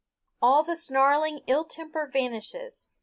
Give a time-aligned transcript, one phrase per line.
[0.41, 2.87] All the snarling ill temper vanishes.